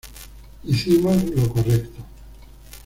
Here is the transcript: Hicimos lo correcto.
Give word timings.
Hicimos 0.65 1.23
lo 1.35 1.47
correcto. 1.53 2.03